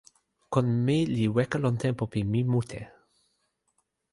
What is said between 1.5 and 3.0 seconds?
lon tenpo pi mi mute.